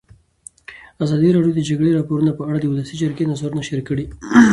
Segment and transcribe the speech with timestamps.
[1.03, 4.05] ازادي راډیو د د جګړې راپورونه په اړه د ولسي جرګې نظرونه شریک کړي.